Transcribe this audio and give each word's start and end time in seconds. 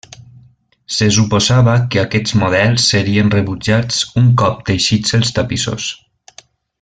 Se 0.95 1.09
suposava 1.17 1.75
que 1.95 2.01
aquests 2.03 2.33
models 2.45 2.87
serien 2.95 3.31
rebutjats 3.37 4.03
un 4.25 4.35
cop 4.45 4.67
teixits 4.71 5.19
els 5.19 5.35
tapissos. 5.41 5.91